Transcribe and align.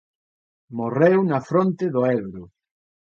Morreu 0.79 1.19
na 1.29 1.39
fronte 1.49 1.85
do 1.93 2.01
Ebro. 2.17 2.43